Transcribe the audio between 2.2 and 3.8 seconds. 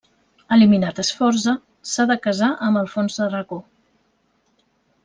casar amb Alfons d'Aragó.